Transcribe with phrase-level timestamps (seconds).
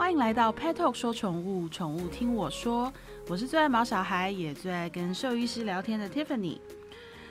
[0.00, 2.90] 欢迎来到 Pet Talk 说宠物，宠物听我说。
[3.28, 6.58] 我是最爱毛小孩，也最爱跟兽医师聊天的 Tiffany。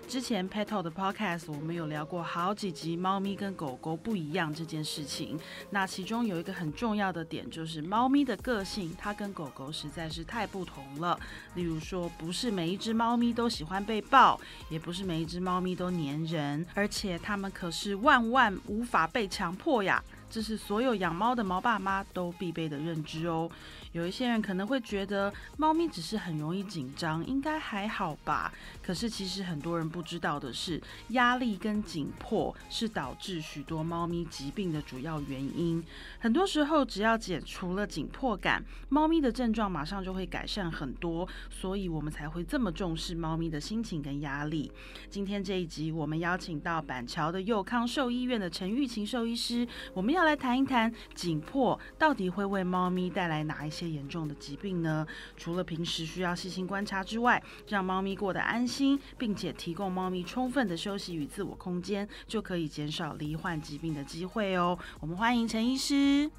[0.07, 5.37] 之前 Pet Talk 的 Podcast 我们有聊过好几集猫咪跟狗狗不一样这件事情。
[5.71, 11.19] 那其中有一个很重要的点，就是猫咪的个性它跟狗狗实在是太不同了。
[11.55, 20.03] 例如说，不是每一只猫咪都喜欢被抱，也不是每一只猫咪都粘人，而且它们可是万万无法被强迫呀。
[20.29, 23.49] 这是所有养猫的猫爸妈都必备的认知哦。
[23.93, 28.53] 有一些人可能会觉得猫咪只是很容易紧张，应该还好吧？
[28.83, 30.79] 可是其实很多人不知道的是，
[31.09, 35.83] 压力跟紧迫是导致许多猫咪疾病的主要原因。
[36.19, 41.27] 很多时候，只要解除了紧迫感，猫咪的症状马上就会改善很多。
[41.49, 44.71] 所以我们才会这么重视猫咪的心情跟压力。
[45.09, 53.78] 今天这一集，我们邀请到板桥的佑康兽医院的陈玉琴兽医师，我们要来谈一谈紧迫到底会为猫咪带来哪一些。
[53.79, 55.07] 些严重的疾病呢？
[55.37, 64.77] 除了平时需要细心观察之外，让猫咪过得安心，并且提供猫咪充分的休息与自我空间，就可以减少罹患疾病的机会哦。
[64.99, 66.29] 我们欢迎陈医师。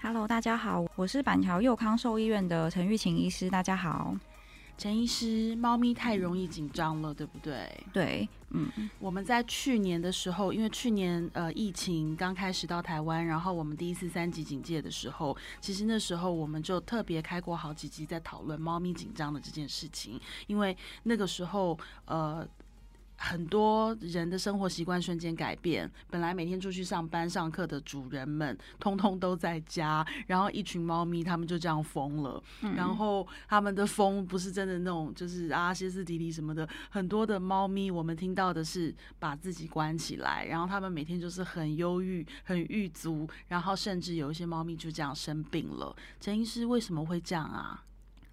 [0.00, 3.50] Hello，大家好，我是板桥佑康兽医院的陈玉琴医师。
[3.50, 4.16] 大家好。
[4.78, 7.68] 陈医师，猫咪太容易紧张了，对不对？
[7.92, 22.46] 对，嗯，我们在去年的时候，因为去年呃疫情刚开始到台湾，然后我们第一次三级警戒的时候，其实那时候我们就特别开过好几集在讨论猫咪紧张的这件事情，因为那个时候呃。
[23.18, 32.42] 很多人的生活习惯瞬间改变，本来每天出去上班上课的主人们，通通都在家，然后一群猫咪，他们就这样疯了。
[32.76, 36.68] 然后他们的疯不是真的那种，就是啊歇斯底里什么的。
[36.90, 45.96] 很多的猫咪，我们听到的是把自己关起来，然后他们每天就是很忧郁、很郁足，然后甚至有一些猫咪就这样生病了。
[46.20, 47.82] 陈医师为什么会这样啊？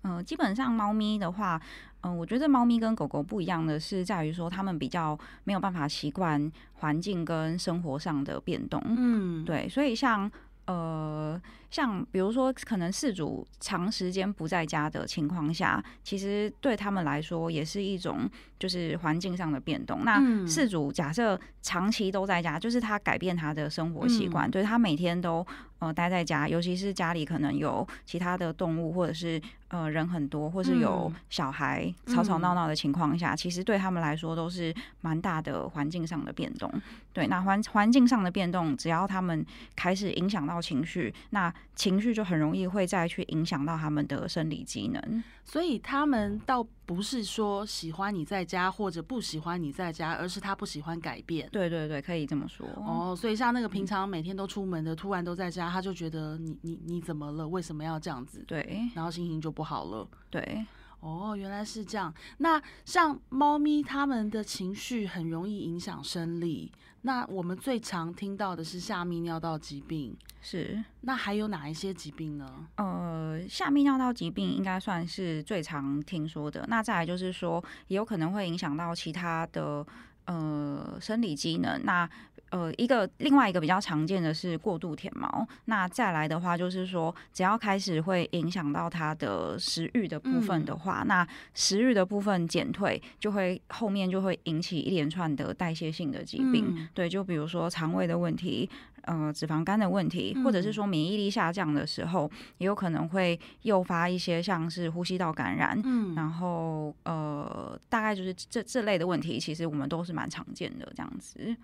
[0.02, 1.62] 嗯，基本上猫咪的话。
[2.04, 8.82] 嗯，我觉得猫咪跟狗狗不一样的是，在于说它们比较没有办法习惯环境跟生活上的变动。
[8.86, 10.30] 嗯，对，所以像
[10.66, 11.42] 呃，
[11.74, 18.30] 像比如说，可能事主长时间不在家的情况下，其实对他们来说也是一种
[18.60, 20.06] 就是环境上的变动。
[20.06, 25.44] 那事主假设长期都在家，就是他改变他的生活习惯，对他每天都
[25.80, 29.42] 呃待在家，尤其是家里可能有其他的动物或者是。
[29.70, 36.72] 呃，人很多，或是有小孩吵吵闹闹的情况下，其实对他们来说都是蛮大的环境上的变动。
[37.12, 39.44] 对，那环环境上的变动，只要他们
[39.76, 45.24] 开始影响到情绪，那情绪就很容易会再去影响到他们的生理机能。
[45.44, 51.50] 所以他们倒不是说喜欢你在家或者不喜欢你在家，而是他不喜欢改变。
[51.52, 52.66] 对对对，可以这么说。
[52.78, 57.48] 哦，所以像那个平常每天都出门的，突然都在家，他就觉得你你你怎么了？
[57.48, 58.44] 为什么要这样子？
[58.48, 60.08] 对，然后心情就不好了。
[60.30, 60.66] 对，
[61.04, 62.14] 哦，原来是这样。
[62.38, 66.72] 那像猫咪，它们的情绪很容易影响生理。
[67.02, 70.82] 那我们最常听到的是下泌尿道疾病，是。
[71.02, 72.66] 那还有哪一些疾病呢？
[72.78, 76.66] 呃，下泌尿道疾病应该算是最常听说的。
[76.70, 79.86] 那再来就是说，也有可能会影响到其他的
[80.24, 81.84] 呃生理机能。
[81.84, 82.10] 那
[82.54, 98.70] 呃，一个另外一个比较常见的是过度舔毛，那再来的话就是说，只要开始会影响到它的食欲的部分的话，那食欲的部分减退，就会后面就会引起一连串的代谢性的疾病，对，就比如说肠胃的问题，
[99.02, 111.58] 呃，脂肪肝的问题，或者是说免疫力下降的时候，也有可能会诱发一些像是呼吸道感染，嗯，然后呃，大概就是这这类的问题，其实我们都是蛮常见的这样子。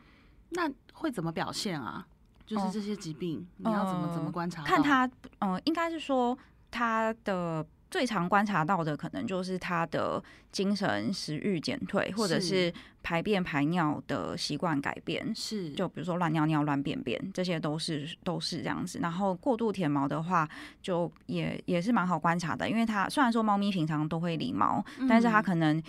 [0.50, 2.06] 那会怎么表现啊？
[2.46, 4.64] 就是这些疾病，你要怎么怎么观察？
[4.64, 5.08] 看他，
[5.42, 6.36] 嗯，应该是说
[6.72, 12.74] 他的最常观察到的，可能就是他的精神、食欲减退，或者是
[13.04, 15.32] 排便排尿的习惯改变。
[15.36, 18.98] 是，就比如说乱尿尿、乱便便，这些都是都是这样子。
[18.98, 20.50] 然后过度舔毛的话，
[20.82, 25.80] 就也也是蛮好观察的，因为它虽然说猫咪平常都会理毛，但是它可能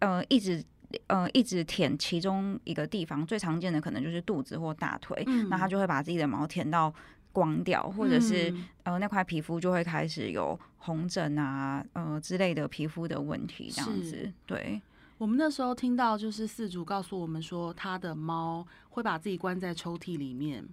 [0.00, 0.64] 呃一直。
[1.08, 6.92] 呃，一直舔其中一个地方，最常见的可能就是肚子或大腿，那他就会把自己的毛舔到
[7.32, 8.54] 光掉，或者是
[8.84, 14.32] 呃那块皮肤就会开始有红疹啊，呃之类的皮肤的问题，这样子。
[14.46, 14.80] 对，
[15.18, 20.66] 我们那时候听到就是饲主告诉我们说，他的猫会把自己关在抽屉里面。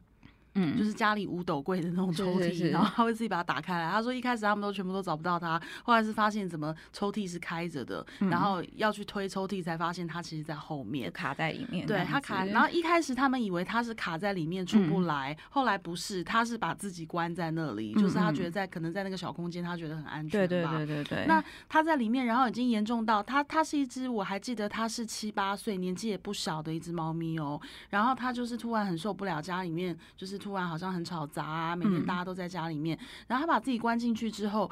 [0.56, 3.90] 嗯，就是家里五斗柜的那种抽屉，然后他会自己把它打开来。
[3.90, 11.86] 他说一开始他们都全部都找不到他，后来是发现怎么抽屉是开着的，然后要去推抽屉才发现他其实在后面卡在里面。
[11.86, 20.40] 对他卡，然后一开始他们以为他是卡在里面出不来，后来不是，他是把自己关在那里，就是他觉得在可能在那个小空间他觉得很安全。
[20.40, 21.26] 对对对对对。
[21.28, 27.60] 那他在里面，然后已经严重到他他是一只我还记得他是七八岁年纪也不小的一只猫咪哦，
[27.90, 32.96] 然后他就是突然很受不了家里面就是突然好像很吵杂啊，每天大家都在家里面，
[33.26, 34.70] 然后他把自己关进去之后，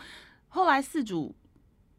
[0.50, 1.34] 后来四主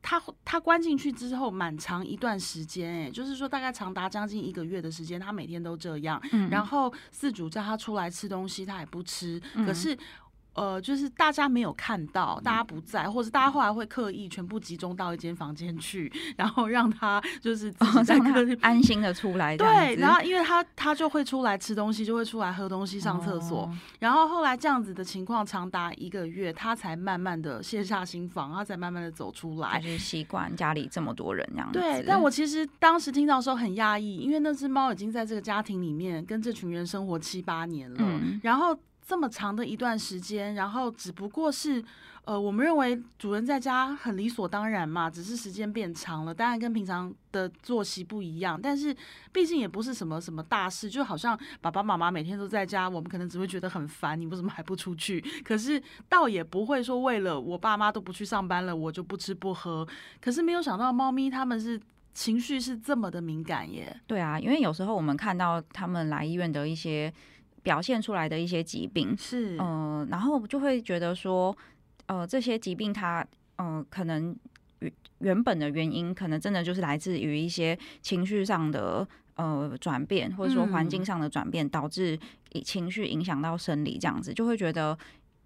[0.00, 6.22] 他他关进去之后，蛮长一段时间，哎，就是说大概长达将近一个月的时间，他每天都这样，
[6.52, 9.98] 然后四主叫他出来吃东西，他也不吃，可是。
[10.54, 17.72] 呃，就是大家没有看到，大家不在，或者大家后来会刻意全部集中到一间房间去，然后让他就是
[18.04, 19.56] 在客厅安心的出来。
[19.58, 23.68] 对，然后因为他他就会出来吃东西，就会出来喝东西、上厕所。
[23.98, 31.78] 然后后来这样子的情况长达一个月，他才慢慢的卸下心防，他才慢慢的走出来，就是习惯家里这么多人这样子。
[31.78, 38.78] 对，但我其实当时听到的时候很压抑，因为那只猫已经在这个家庭里面跟这群人生活七八年了，然后。
[39.06, 41.84] 这么长的一段时间，然后只不过是，
[42.24, 48.96] 呃，我们认为主人在家很理所当然嘛，只是时间变长了，当然跟平常的作息不一样，但是
[49.30, 55.22] 毕竟也不是什么什么大事，就好像爸爸妈妈每天都在家，我们可能只会觉得很烦，你为什么还不出去？
[55.44, 59.86] 可是倒也不会说为了我爸妈都不去上班了，我就不吃不喝。
[60.18, 61.78] 可是没有想到猫咪他们是
[62.14, 64.00] 情绪是这么的敏感耶。
[64.06, 67.12] 对啊，因为有时候我们看到他们来医院的一些。
[67.64, 71.56] 表现出来的一些疾病是，呃，然后就会觉得说，
[72.06, 73.26] 呃，这些疾病它，
[73.56, 74.36] 呃，可能
[74.80, 82.18] 原原本的原因，可能真的就是来自于一些情绪上的呃转变，或者说环境上的转变，导致
[82.62, 84.96] 情绪影响到生理，这样子就会觉得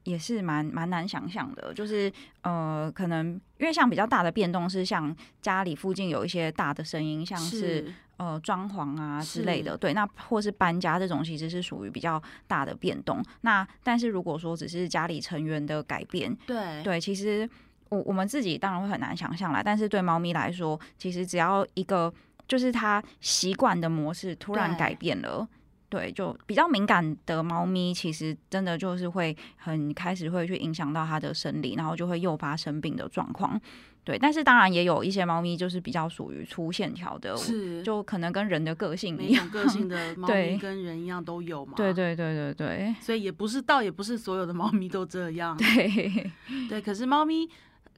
[0.03, 1.73] 也是蛮蛮难想象的。
[1.73, 2.13] 就是
[2.43, 7.95] 呃，可能因为像比较大的变动是像家里附近有一些大的声音，像是。
[8.19, 13.23] 呃，装潢啊之类的，对，那或是搬家这种，其实是属于比较大的变动。
[13.43, 17.49] 那但是如果说只是家里成员的改变，对对，其实
[17.91, 19.63] 我我们自己当然会很难想象啦。
[19.65, 22.13] 但是对猫咪来说，其实只要一个
[22.49, 25.47] 就是它习惯的模式突然改变了，
[25.89, 33.61] 对，就比较敏感的猫咪，其实真的就是会很开始会去影响到它的生理，然后就会诱发生病的状况。
[34.09, 41.75] 对，但是当然也有一些猫咪就是比较属于粗线条的，是就可能跟人的个性一样，个性的 猫咪跟人一样都有嘛。
[41.77, 45.55] 对对对对对，所以也不是，倒也不是所有的猫咪都这样。
[45.61, 46.31] 对
[46.71, 47.47] 对，可是猫咪。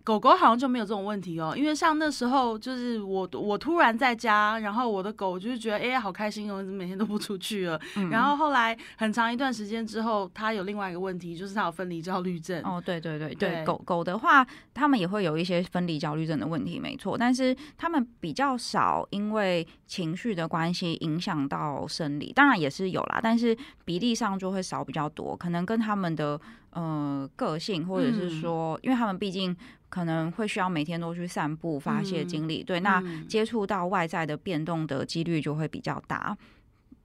[0.02, 7.78] 狗狗好像就没有这种问题哦，因为像那时候就是我我突然在家，然后我的狗就是觉得哎好开心哦，每天都不出去了？
[8.10, 12.62] 然后后来很长一段时间之后，它有另外一个问题，就是它有分离焦虑症。
[12.64, 29.56] 哦，对对对对，狗狗的话，它们也会有一些分离焦虑症的问题，没错，但是它们比较少因为情绪的关系影响到生理，当然也是有啦，但是比例上就会少比较多，可能跟他们的呃个性，或者是说，因为他们毕竟。
[29.90, 36.38] 可能会需要每天都去散步发泄精力，对，那接触到外在的变动的几率就会比较大，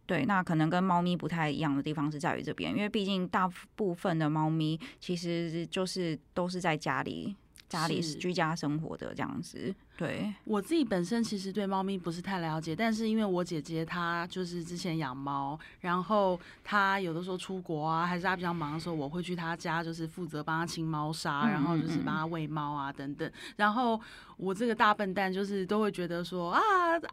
[0.06, 7.36] 对，那可能跟猫咪不太一样的地方是在于这边，因为毕竟大部分的猫咪其实就是都是在家里。
[7.68, 10.34] 家里居家生活的这样子，对。
[10.44, 24.00] 我自己本身其实对猫咪不是太了解，但是因为我姐姐她就是之前养猫，然后她有的时候出国啊，还是她比较忙的时候，我会去她家，就是负责帮她清猫砂，然后就是帮她喂猫啊等等，然后。
[24.38, 26.60] 我这个大笨蛋就是都会觉得说啊，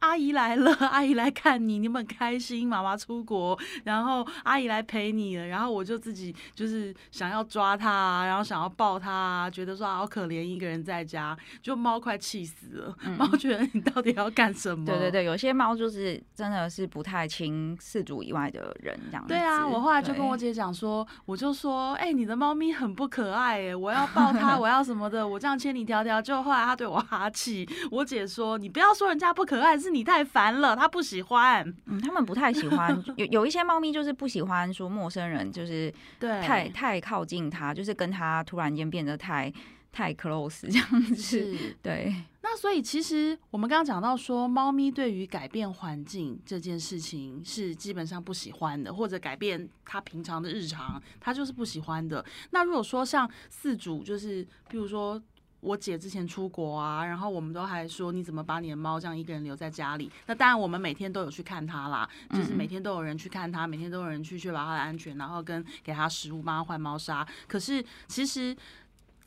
[0.00, 14.84] 阿姨来了， 阿姨来看你，你们开心，妈妈出国，然后阿姨来陪你了，然后我就自己就是想要抓它，然后想要抱它，觉得说好可怜一个人在家，就猫快气死了， 猫觉得你到底要干什么？
[14.84, 19.24] 对对对，有些猫就是真的是不太亲四主以外的人这样。
[19.28, 27.00] 对啊，我后来就跟我姐讲说，我就说，哎，你的猫咪很不可爱哎，我要抱它， 我要什么的，我这样千里迢迢，就后来它对我。
[27.12, 31.62] 哈气，我姐说你不要说人家不可爱，是你太烦了，它不喜欢。
[31.86, 39.52] 嗯，他们不太喜欢，有 有一些猫咪就是不喜欢说陌生人，就是对太太靠近它，就是跟它突然间变得太
[39.90, 41.76] 太 close 这样子。
[41.82, 42.14] 对。
[42.52, 52.22] 那所以其实我们刚刚讲到说，猫咪对于改变环境这件事情是基本上不喜欢的，或者改变它平常的日常，它就是不喜欢的。
[52.50, 55.20] 那如果说像四主，就是比如说。
[55.62, 60.10] 我姐之前出国啊，然后我们都还说你怎么把你的猫这样一个人留在家里？
[60.26, 67.24] 那当然我们每天都有去看它啦，就是每天都有人去看它，每天都有人去确保它的安全，然后跟给它食物，帮它换猫砂。
[67.46, 68.56] 可是其实，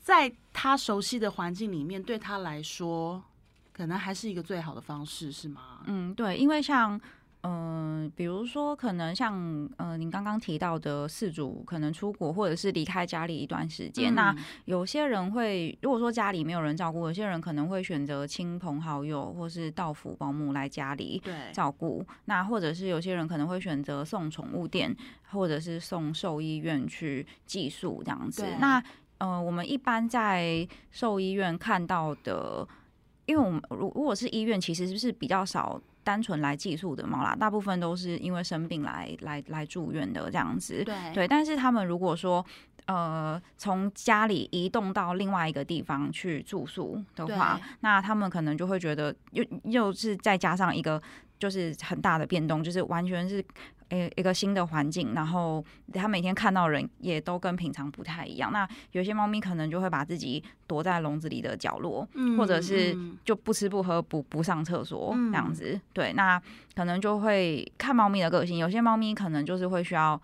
[0.06, 3.20] 在他熟悉的环境里面，对他来说，
[3.72, 5.80] 可能还是一个最好的方式，是吗？
[5.86, 7.00] 嗯，对，因为像。
[7.48, 14.34] 嗯，比如说，可能像呃，您刚刚提到的四主可能出国或者是离开家里一段时间，那
[14.64, 21.22] 有些人会，如果说家里没有人照顾，有些人可能会选择亲朋好友或是到府保姆来家里
[21.52, 22.04] 照顾。
[22.24, 24.92] 那或者是有些人可能会选择送宠物店，
[25.30, 28.44] 或者是送兽医院去寄宿这样子。
[28.58, 28.82] 那
[29.18, 32.66] 呃，我们一般在兽医院看到的，
[33.26, 35.80] 因为我们如如果是医院，其实是比较少。
[36.06, 40.84] 单纯来寄宿的猫啦，大部分都是因为生病来来来住院的这样子。
[40.84, 42.46] 对对，但是他们如果说
[42.84, 51.02] 呃从家里移动到另外一个地方去住宿的话，那他们可能就会觉得又又是再加上一个
[51.40, 53.44] 就是很大的变动，就是完全是。
[53.90, 58.52] 诶，一个新的环境，然后它每天看到人也都跟平常不太一样。
[58.52, 65.80] 那有些猫咪可能就会把自己躲在笼子里的角落，或者是就不吃不喝不不上厕所这样子。
[65.92, 66.40] 对，那
[66.74, 68.58] 可能就会看猫咪的个性。
[68.58, 70.20] 有些猫咪可能就是会需要，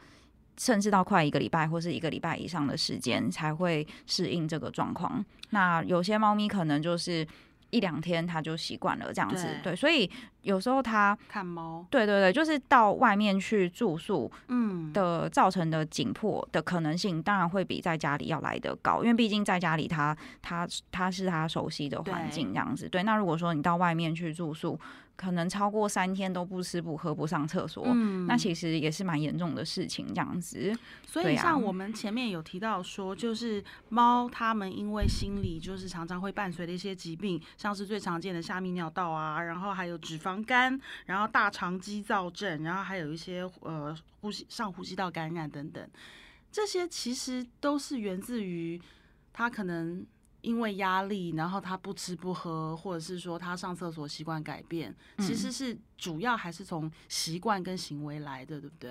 [0.59, 5.25] 甚至到快一个礼拜或是一个礼拜以上的时间才会适应这个状况。
[5.51, 7.27] 那有些猫咪可能就是
[7.73, 9.49] 一两天他就习惯了这样子。
[9.65, 10.09] 对，所以。
[10.43, 22.89] 有时候他看猫，对对对，就是到外面去住宿，嗯，的造成的紧迫的可能性，当然会比在家里要来的高，因为毕竟在家里他他他是他熟悉的环境这样子。
[22.89, 24.77] 对，那如果说你到外面去住宿，
[25.17, 30.77] 可能超过三天都不吃不喝不上厕所，嗯，那其实也是蛮严重的事情这样子。
[31.07, 40.43] 所以像我们前面有提到说，就是猫它们因为心理就是常常会伴随的一些疾病，像是最常见的下泌尿道啊，然后还有脂肪。
[40.45, 45.89] 肝，然后大肠肌躁症，然后还有一些呃呼吸上呼吸道感染等等，
[46.51, 48.81] 这些其实都是源自于
[49.33, 50.05] 它可能
[50.43, 58.91] 因为压力，然后他不吃不喝，或者是说他上厕所习惯改变，其实是主要还是从习惯跟行为来的，对不对？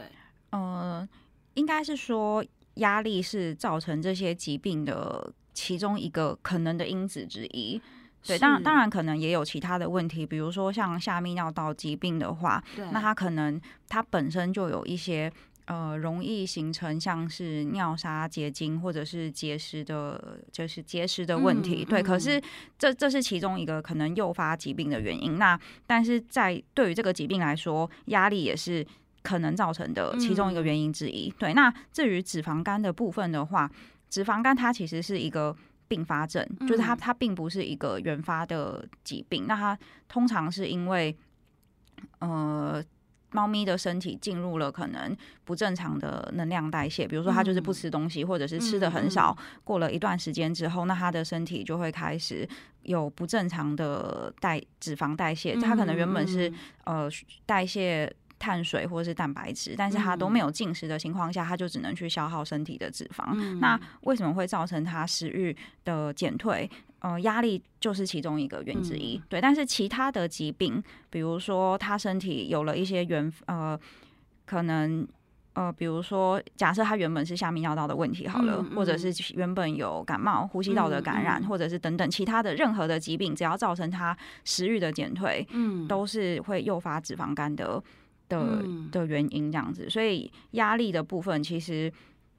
[0.49, 1.07] 呃，
[1.53, 2.43] 应该是说
[2.75, 7.81] 压力是造成这些疾病的其中一个可能的因子之一。
[8.23, 15.31] 对，当然当然可能也有其他的问题，比如说像下泌尿道疾病的话，那它可能它本身就有一些
[15.65, 21.83] 呃容易形成像是尿砂结晶或者是结石的，就是结石的问题。
[21.85, 22.41] 对，可是
[22.77, 25.37] 这这是其中一个可能诱发疾病的原因。
[25.37, 28.85] 那但是在对于这个疾病来说，压力也是
[29.21, 31.29] 可能造成的其中一个原因之一。
[31.39, 33.71] 对，那至于脂肪肝的部分的话，
[34.09, 35.55] 脂肪肝它其实是一个。
[35.91, 39.43] 并发症就是它，它并不是一个原发的疾病。
[39.45, 39.77] 那它
[40.07, 41.13] 通常是因为，
[42.19, 42.81] 呃，
[43.31, 49.35] 猫咪的身体进入了可能不正常的能量代谢，比如说它就是不吃东西，或者是吃的很少。
[49.63, 52.47] 过了一段时间之后，那它的身体就会开始
[52.83, 55.55] 有不正常的代脂肪代谢。
[55.55, 56.51] 它可能原本是
[56.85, 57.09] 呃
[57.45, 58.13] 代谢。
[58.43, 63.35] 碳水或者是蛋白质，但是它都没有进食的情况下，它就只能去消耗身体的脂肪。
[63.59, 66.67] 那为什么会造成它食欲的减退？
[67.01, 69.21] 呃，压力就是其中一个原因之一。
[69.29, 73.79] 对，但是其他的疾病，比如说他身体有了一些原呃，
[74.45, 75.07] 可能
[75.53, 87.83] 呃，比如说假设他原本是下泌尿道的问题好了，或者是原本有感冒、呼吸道的感染，或者是等等其他的任何的疾病，只要造成他食欲的减退，嗯，都是会诱发脂肪肝的。
[88.31, 91.91] 的的原因这样子，所以压力的部分其实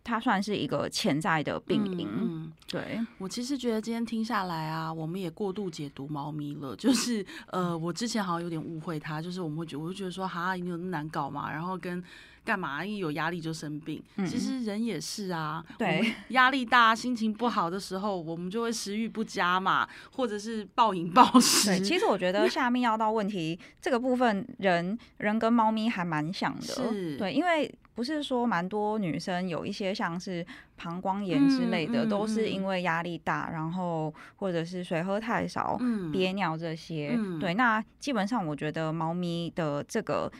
[0.04, 2.08] 它算是一个潜在的病因。
[2.08, 6.74] 嗯，对我其实觉得今天听下来啊，我们也过度解读猫咪了。
[6.76, 11.50] 就是呃，我之前好像有点误会它，就是我们会觉我就觉得说哈，你有那么难搞嘛？
[11.50, 12.02] 然后跟
[12.44, 12.84] 干嘛？
[12.84, 14.02] 一有压力就生病。
[14.26, 21.70] 其实人也是啊，对，压力大、心情不好的时候，我们就会食欲不佳嘛，或者是暴饮暴食。
[21.70, 26.90] 对，其实我觉得下面尿道问题这个部分，人人跟猫咪还蛮像的。
[27.16, 30.44] 对，因为不是说蛮多女生有一些像是
[30.76, 35.78] 膀胱炎之类的，都是因为压力大，然后或者是水喝太少、
[36.12, 37.16] 憋尿这些。
[37.38, 40.32] 对，那基本上我觉得猫咪的这个。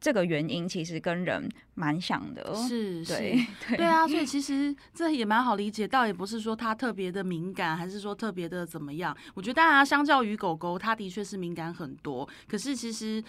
[0.00, 3.44] 这个原因其实跟人蛮像的，是， 对，
[3.76, 9.16] 对啊，所以其实这也蛮好理解，倒也不是说它特别的敏感，还是说特别的怎么样。
[9.34, 12.28] 我觉得当然，相较于狗狗，它的确是敏感很多。
[12.46, 13.22] 可是其实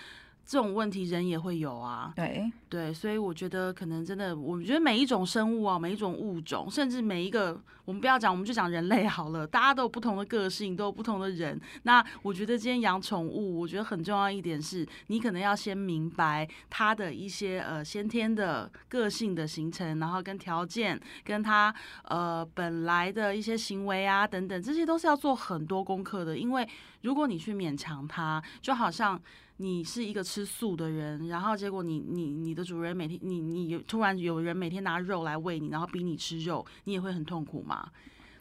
[0.49, 11.61] 这种问题人也会有啊，对对，所以我觉得可能真的，我觉得每一种生物啊，每一种物种，甚至每一个，我们不要讲，我们就讲人类好了，大家都有不同的个性，都有不同的人。
[11.83, 21.71] 那我觉得今天养宠物，我觉得很重要一点是，你可能要先明白它的一些呃先天的个性的形成，然后跟条件，跟它
[22.05, 26.35] 呃本来的一些行为啊等等，这些都是要做很多功课的。
[26.35, 26.67] 因为
[27.03, 29.21] 如果你去勉强它，就好像。
[29.61, 37.91] 你是一个吃素的人，然后结果你你你的主人每天你你突然有人每天拿肉来喂你，然后逼你吃肉，你也会很痛苦吗？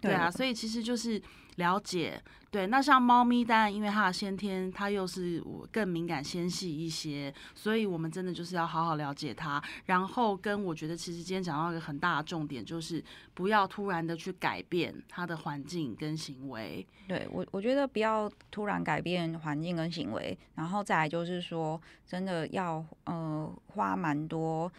[0.00, 1.20] 对啊，所以其实就是
[1.56, 2.22] 了解。
[2.50, 9.62] 对，那像猫咪，当然因为它的先天，它又是我更敏感纤细一些，所以我们真的就是要好好了解它。
[9.84, 16.86] 然后跟我觉得，其实今天讲到一个很大的重点，就是不要突然的去改变它的环境跟行为。
[17.06, 24.72] 对我，我觉得不要突然改变环境跟行为，然后再来就是说，真的要呃花蛮多。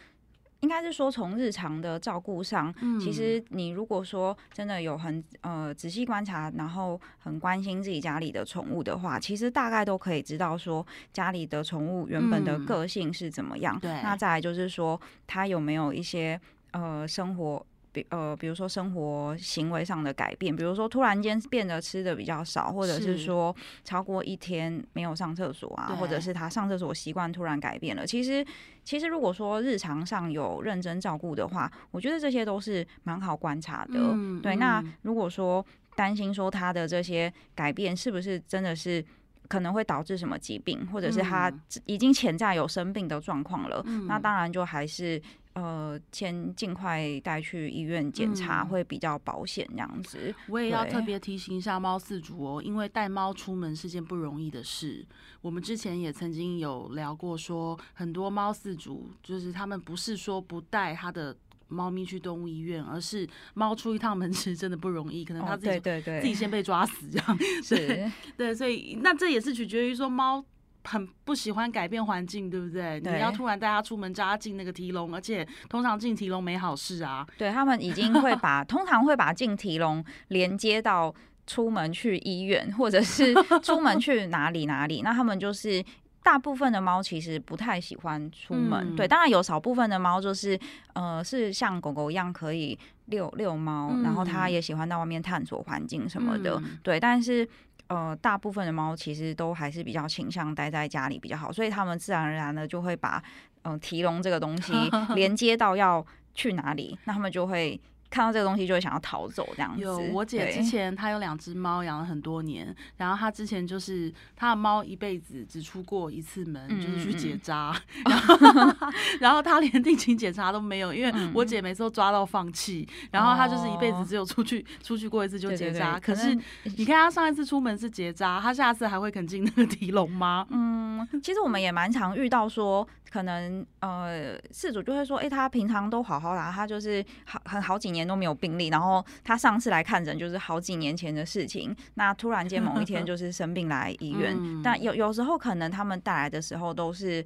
[0.62, 13.80] 应该是说，从日常的照顾上，其实你如果说真的有很呃仔细观察，然后很关心自己家里的宠物的话，其实大概都可以知道说家里的宠物原本的个性是怎么样。
[13.80, 16.40] 对，那再来就是说，它有没有一些
[16.72, 17.66] 呃生活。
[17.92, 28.06] 比呃，比如说生活行为上的改变，比如说突然间变得吃的比较少，或者是说超过一天没有上厕所啊，或者是他上厕所习惯突然改变了。
[28.06, 28.46] 其实，
[28.84, 34.00] 其实如果说日常上有认真照顾的话，我觉得这些都是蛮好观察的。
[34.44, 35.66] 对，那如果说
[35.96, 39.04] 担心说他的这些改变是不是真的是
[39.48, 41.52] 可能会导致什么疾病，或者是他
[41.86, 45.20] 已经潜在有生病的状况了，那当然就还是。
[45.62, 50.34] 呃，先尽快带去医院检查会比较保险，这样子。
[50.48, 55.06] 我也要特别提醒一下猫饲主哦，因为带猫出门是件不容易的事。
[55.42, 61.36] 我们之前也曾经有聊过，说很多猫饲主就是他们不是说不带他的
[61.68, 67.38] 猫咪去动物医院，而是猫出一趟门 其实真的不容易，可能他自己对对自己先被抓死这样。
[67.70, 70.44] 对， 对，所以那这也是取决于说猫。
[70.84, 73.00] 很不喜欢改变环境，对不对？
[73.02, 77.26] 你要突然带他出门，叫他进那个提笼，而且通常进提笼没好事啊。
[77.38, 81.14] 对他们已经会把， 通常会把进提笼连接到
[81.46, 85.02] 出门去医院，或者是 出门去哪里哪里。
[85.02, 85.84] 那他们就是
[86.24, 89.08] 大部分的猫其实不太喜欢出门，对。
[89.08, 90.60] 当然有少部分的猫就是
[90.94, 97.00] 呃是像狗狗一样可以遛遛猫，然后它也喜欢到外面探索环境什么的，对。
[97.00, 97.48] 但是
[97.90, 103.22] 呃，大部分的猫其实都还是比较倾向待在家里比较好，所以它们自然而然的就会把
[103.64, 104.74] 嗯提笼这个东西
[105.14, 107.80] 连接到要去哪里，那它们就会。
[108.10, 109.82] 看到这个东西就会想要逃走，这样子。
[109.82, 112.76] 有我姐之前她有两只猫，养了很多年。
[112.98, 117.76] 然后她之前就是她的猫一辈子只出过一次门，就是去结扎。
[118.06, 118.38] 然后
[119.22, 122.88] 然后她连定期检查都没有，因为我姐每次都抓到放弃。
[123.12, 126.00] 然后她就是一辈子只有出去出去过一次就结扎。
[126.00, 126.34] 可是
[126.78, 130.48] 你看她上一次出门是结扎，她下次还会肯进那个提笼吗？
[130.50, 132.88] 嗯，其实我们也蛮常遇到说。
[133.12, 147.26] 可能呃，事主就会说，哎，他平常都好好的，他就是好很好几年都没有病例，然后他上次来看诊就是好几年前的事情，那突然间某一天 就是生病来医院，但有有时候可能他们带来的时候都是，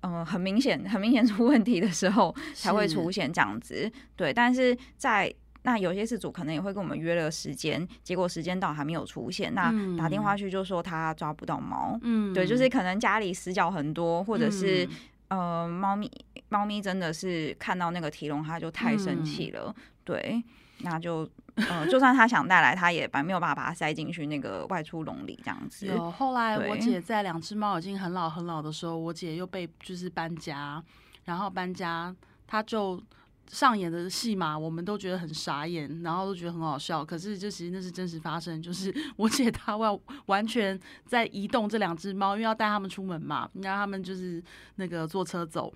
[0.00, 5.32] 呃，很明显很明显出问题的时候 才会出现这样子，对，但是在。
[5.66, 14.86] 那有些事主可能也会跟我们约了时间，结果时间到还没有出现，那打电话去就说他抓不到猫，嗯，对，就是可能家里死角很多，或者是
[15.34, 16.10] 呃，猫咪
[16.48, 20.40] 猫咪真的是看到那个提笼，它就太生气了，对，
[20.80, 25.86] 那就呃，就算它想带来，它也把没有办法把它塞进去那个外出笼里这样子。
[25.86, 30.82] 有后来我姐在两只猫已经很老很老的时候，我姐又被就是搬家，
[31.24, 32.14] 然后搬家，
[32.46, 33.02] 它就。
[33.50, 37.04] 上演的戏码，我们都觉得很傻眼，然后都觉得很好笑。
[37.04, 44.42] 可是，就其实那是真实发生，就是 我姐她要完全在移动这两只猫，因为要带它们出门嘛，让它们就是
[44.76, 45.72] 那个坐车走。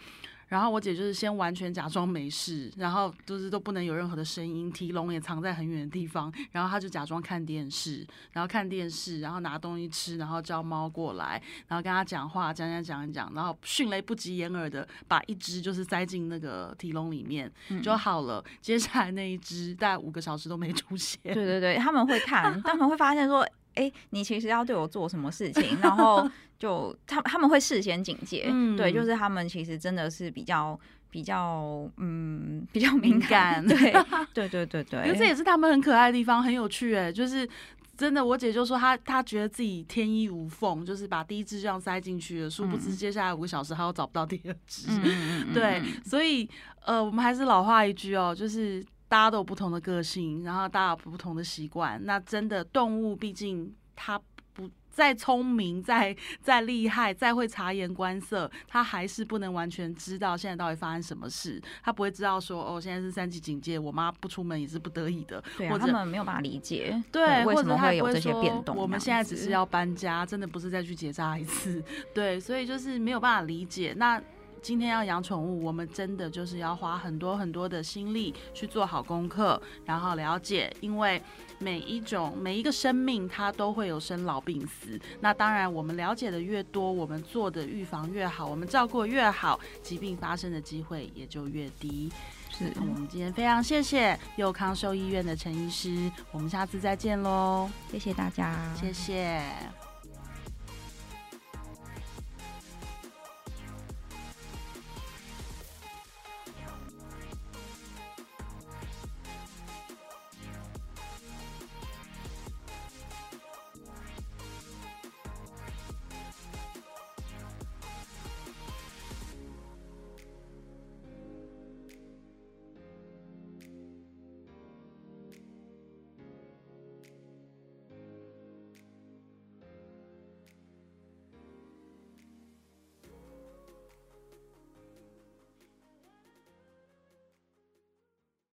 [0.48, 18.42] 然后我姐就是先完全假装没事，然后就是都不能有任何的声音，提笼也藏在很远的地方，然后她就假装看电视，然后看电视，然后拿东西吃，然后叫猫过来，然后跟他讲话，讲讲讲讲，然后迅雷不及掩耳的把一只就是塞进那个提笼里面就好了。
[18.60, 21.20] 接下来那一只大概五个小时都没出现。
[21.22, 23.46] 对对对，他们会看， 他们会发现说。
[23.78, 30.78] 哎，你其实要对我做什么事情，然后 就他他们会事先警戒，对，就是他们其实真的是比较
[31.10, 33.92] 比较嗯比较敏感，对
[34.34, 37.48] 对对对对，因为这也是他们很可爱的地方，很有趣哎，就是
[37.96, 44.88] 真的，我姐就说她她觉得自己天衣无缝，就是把第一只这样塞进去了，殊不知接下来五个小时她又找不到第二只，
[45.54, 46.48] 对，所以
[46.84, 48.84] 呃，我们还是老话一句哦，就是。
[49.08, 51.98] 大家都有不同的个性，然后大家有不同的习惯。
[52.04, 54.20] 那真的动物，毕竟它
[54.52, 61.62] 不再聪明、再再厉害、再会察言观色，它还是不能完全知道现在到底发生什么事。
[61.82, 65.42] 它不会知道说，哦，现在是三级警戒，我妈不出门也是不得已的。
[65.56, 67.02] 对啊，他们没有办法理解。
[67.10, 68.76] 对，为什么会有这些变动？
[68.76, 71.82] 我们现在只是要搬家，真的不是再去结扎一次。
[72.12, 73.94] 对，所以就是没有办法理解。
[73.96, 74.22] 那。
[74.62, 81.22] 今天要养宠物，我们真的就是要花很多很多的心力去做好功课，然后了解，因为
[81.58, 85.00] 每一种每一个生命它都会有生老病死。
[85.20, 92.12] 那当然，我们了解的越多，我们做的预防越好，我们照顾越好，疾病发生的机会也就越低。
[92.50, 99.87] 是我们今天非常谢谢佑康兽医院的陈医师，我们下次再见喽，谢谢大家，谢谢。